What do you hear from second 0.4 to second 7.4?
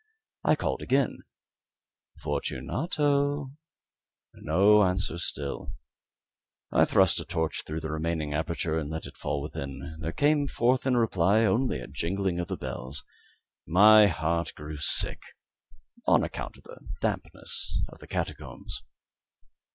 I called again "Fortunato" No answer still. I thrust a